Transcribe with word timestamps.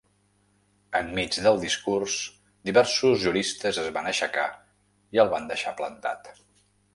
Enmig 0.99 1.35
del 1.47 1.59
discurs, 1.65 2.15
diversos 2.69 3.19
juristes 3.25 3.81
es 3.83 3.91
van 3.99 4.09
aixecar 4.13 4.47
i 5.19 5.23
el 5.27 5.31
van 5.37 5.47
deixar 5.53 5.77
plantat. 5.85 6.33